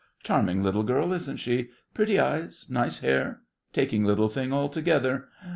Charming 0.23 0.63
little 0.63 0.81
girl, 0.81 1.13
isn't 1.13 1.37
she? 1.37 1.69
Pretty 1.93 2.19
eyes, 2.19 2.65
nice 2.67 3.01
hair. 3.01 3.41
Taking 3.71 4.03
little 4.03 4.29
thing, 4.29 4.51
altogether. 4.51 5.27